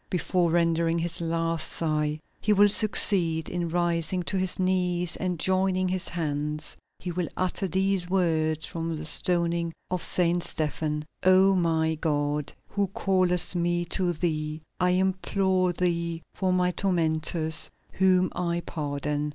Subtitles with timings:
[0.09, 5.87] Before rendering his last sigh, he will succeed in rising to his knees, and, joining
[5.89, 11.93] his hands, he will utter these words from the stoning of Saint Stephen: "O my
[12.01, 19.29] God, who callest me to Thee, I implore Thee for my tormentors, whom I pardon."